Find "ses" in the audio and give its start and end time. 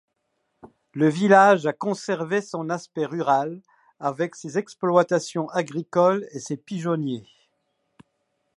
4.33-4.57, 6.39-6.57